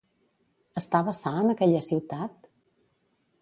[0.81, 2.51] Estava sa en aquella ciutat?